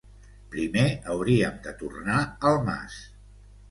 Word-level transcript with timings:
Primer 0.55 0.85
hauríem 1.15 1.61
de 1.69 1.77
tornar 1.85 2.19
al 2.53 2.63
mas. 2.69 3.03